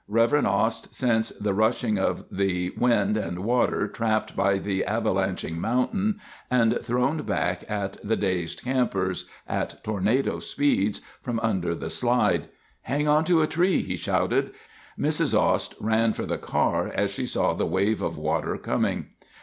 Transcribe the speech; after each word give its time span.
Rev. 0.07 0.33
Ost 0.47 0.95
sensed 0.95 1.43
the 1.43 1.53
rushing 1.53 1.99
of 1.99 2.25
the 2.31 2.71
wind 2.75 3.17
and 3.17 3.37
water 3.45 3.87
trapped 3.87 4.35
by 4.35 4.57
the 4.57 4.83
avalanching 4.87 5.57
mountain, 5.59 6.19
and 6.49 6.79
thrown 6.81 7.21
back 7.21 7.63
at 7.69 7.97
the 8.03 8.15
dazed 8.15 8.63
campers—at 8.63 9.83
tornado 9.83 10.39
speeds—from 10.39 11.39
under 11.41 11.75
the 11.75 11.91
slide. 11.91 12.49
"Hang 12.81 13.07
onto 13.07 13.41
a 13.41 13.45
tree!" 13.47 13.83
he 13.83 13.95
shouted. 13.95 14.53
Mrs. 14.97 15.39
Ost 15.39 15.75
ran 15.79 16.13
for 16.13 16.25
the 16.25 16.39
car 16.39 16.87
as 16.87 17.11
she 17.11 17.27
saw 17.27 17.53
the 17.53 17.67
wave 17.67 18.01
of 18.01 18.17
water 18.17 18.57
coming. 18.57 19.09